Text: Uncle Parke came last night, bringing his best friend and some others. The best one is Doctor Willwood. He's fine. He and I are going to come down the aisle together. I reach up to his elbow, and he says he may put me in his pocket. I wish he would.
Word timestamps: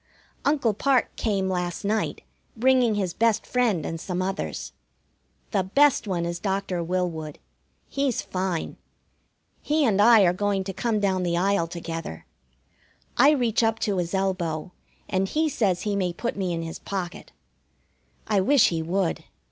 Uncle 0.45 0.73
Parke 0.73 1.15
came 1.15 1.47
last 1.47 1.85
night, 1.85 2.21
bringing 2.57 2.95
his 2.95 3.13
best 3.13 3.45
friend 3.45 3.85
and 3.85 4.01
some 4.01 4.19
others. 4.19 4.73
The 5.51 5.61
best 5.61 6.07
one 6.07 6.25
is 6.25 6.39
Doctor 6.39 6.83
Willwood. 6.83 7.37
He's 7.87 8.19
fine. 8.23 8.77
He 9.61 9.85
and 9.85 10.01
I 10.01 10.21
are 10.23 10.33
going 10.33 10.63
to 10.63 10.73
come 10.73 10.99
down 10.99 11.21
the 11.21 11.37
aisle 11.37 11.67
together. 11.67 12.25
I 13.15 13.29
reach 13.29 13.61
up 13.61 13.77
to 13.81 13.97
his 13.99 14.15
elbow, 14.15 14.71
and 15.07 15.27
he 15.27 15.47
says 15.47 15.83
he 15.83 15.95
may 15.95 16.13
put 16.13 16.35
me 16.35 16.51
in 16.51 16.63
his 16.63 16.79
pocket. 16.79 17.31
I 18.25 18.41
wish 18.41 18.69
he 18.69 18.81
would. 18.81 19.25